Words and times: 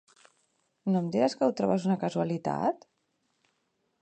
No 0.93 1.03
em 1.05 1.11
diràs 1.17 1.37
que 1.41 1.49
ho 1.49 1.55
trobes 1.61 1.87
una 1.91 1.99
casualitat? 2.05 2.89